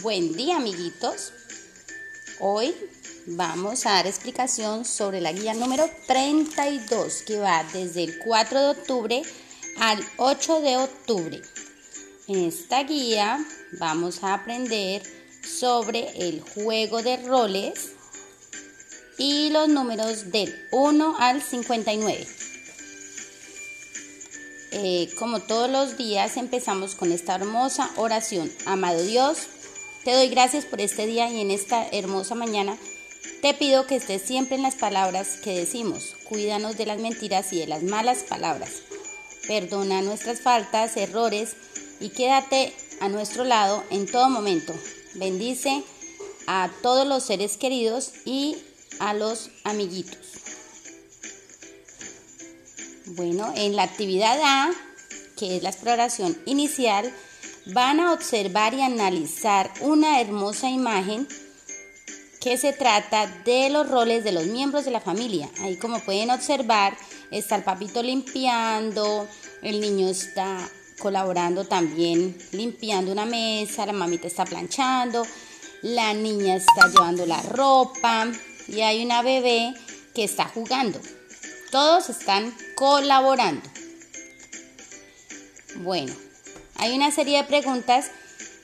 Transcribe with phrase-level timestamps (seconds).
[0.00, 1.34] Buen día amiguitos.
[2.40, 2.74] Hoy
[3.26, 8.68] vamos a dar explicación sobre la guía número 32 que va desde el 4 de
[8.70, 9.22] octubre
[9.78, 11.42] al 8 de octubre.
[12.26, 15.02] En esta guía vamos a aprender
[15.46, 17.92] sobre el juego de roles
[19.18, 22.26] y los números del 1 al 59.
[24.72, 28.50] Eh, como todos los días empezamos con esta hermosa oración.
[28.64, 29.48] Amado Dios,
[30.04, 32.76] te doy gracias por este día y en esta hermosa mañana
[33.40, 36.16] te pido que estés siempre en las palabras que decimos.
[36.24, 38.70] Cuídanos de las mentiras y de las malas palabras.
[39.46, 41.56] Perdona nuestras faltas, errores
[42.00, 44.74] y quédate a nuestro lado en todo momento.
[45.14, 45.82] Bendice
[46.46, 48.56] a todos los seres queridos y
[48.98, 50.18] a los amiguitos.
[53.06, 54.70] Bueno, en la actividad A,
[55.36, 57.12] que es la exploración inicial,
[57.66, 61.28] van a observar y analizar una hermosa imagen
[62.40, 65.48] que se trata de los roles de los miembros de la familia.
[65.60, 66.96] Ahí como pueden observar,
[67.30, 69.28] está el papito limpiando,
[69.62, 70.58] el niño está
[70.98, 75.24] colaborando también limpiando una mesa, la mamita está planchando,
[75.82, 78.28] la niña está llevando la ropa
[78.68, 79.74] y hay una bebé
[80.14, 81.00] que está jugando.
[81.70, 83.68] Todos están colaborando.
[85.76, 86.12] Bueno,
[86.82, 88.10] hay una serie de preguntas.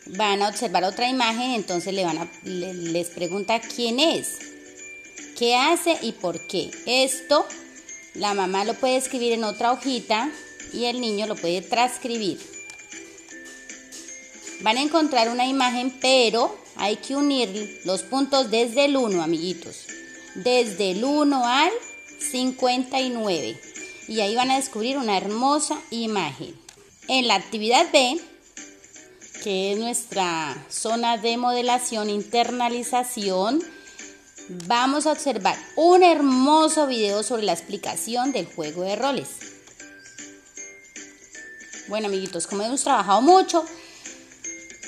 [0.06, 4.38] Van a observar otra imagen, entonces le van a, les pregunta quién es,
[5.38, 6.70] qué hace y por qué.
[6.86, 7.46] Esto
[8.14, 10.30] la mamá lo puede escribir en otra hojita
[10.72, 12.40] y el niño lo puede transcribir.
[14.62, 19.86] Van a encontrar una imagen, pero hay que unir los puntos desde el 1, amiguitos.
[20.34, 21.70] Desde el 1 al
[22.18, 23.60] 59
[24.08, 26.67] y ahí van a descubrir una hermosa imagen.
[27.08, 28.20] En la actividad B,
[29.42, 33.62] que es nuestra zona de modelación internalización,
[34.66, 39.28] vamos a observar un hermoso video sobre la explicación del juego de roles.
[41.88, 43.64] Bueno, amiguitos, como hemos trabajado mucho,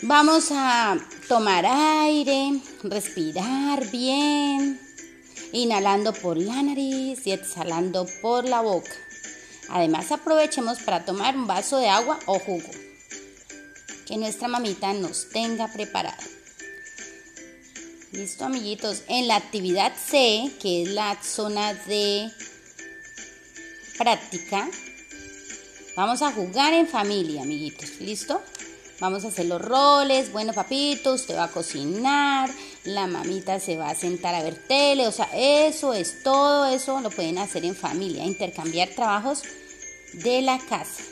[0.03, 4.79] vamos a tomar aire, respirar bien,
[5.53, 8.91] inhalando por la nariz y exhalando por la boca.
[9.71, 12.71] Además aprovechemos para tomar un vaso de agua o jugo
[14.07, 16.23] que nuestra mamita nos tenga preparado.
[18.11, 22.29] Listo amiguitos, en la actividad C, que es la zona de
[23.97, 24.69] práctica,
[25.95, 28.01] vamos a jugar en familia, amiguitos.
[28.01, 28.43] ¿Listo?
[28.99, 30.33] Vamos a hacer los roles.
[30.33, 32.51] Bueno, papito, usted va a cocinar.
[32.85, 35.07] La mamita se va a sentar a ver tele.
[35.07, 36.67] O sea, eso es todo.
[36.67, 38.25] Eso lo pueden hacer en familia.
[38.25, 39.43] Intercambiar trabajos
[40.15, 41.03] de la casa.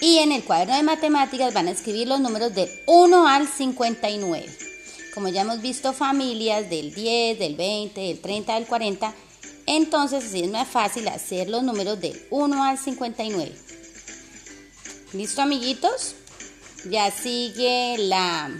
[0.00, 4.46] Y en el cuaderno de matemáticas van a escribir los números del 1 al 59.
[5.14, 9.14] Como ya hemos visto familias del 10, del 20, del 30, del 40,
[9.66, 13.52] entonces así es más fácil hacer los números del 1 al 59.
[15.12, 16.14] ¿Listo amiguitos?
[16.88, 18.50] Ya sigue la,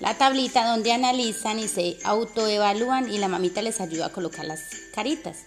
[0.00, 4.60] la tablita donde analizan y se autoevalúan y la mamita les ayuda a colocar las
[4.94, 5.38] caritas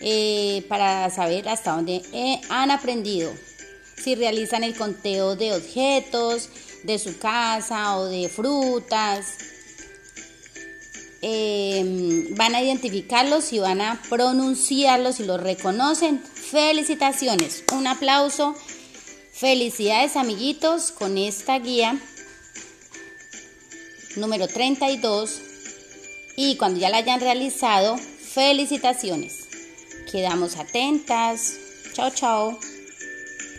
[0.00, 3.32] eh, para saber hasta dónde eh, han aprendido.
[3.96, 6.48] Si realizan el conteo de objetos
[6.82, 9.26] de su casa o de frutas,
[11.22, 16.22] em, van a identificarlos y van a pronunciarlos y los reconocen.
[16.22, 18.54] Felicitaciones, un aplauso
[19.34, 22.00] Felicidades amiguitos con esta guía
[24.16, 25.40] número 32
[26.36, 29.48] y cuando ya la hayan realizado, felicitaciones.
[30.10, 31.54] Quedamos atentas.
[31.94, 32.58] Chao, chao.